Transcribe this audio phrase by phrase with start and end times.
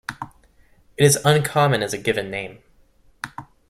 [0.97, 2.63] It is uncommon as a given name.